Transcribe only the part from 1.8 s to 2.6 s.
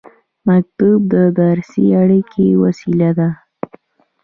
اړیکې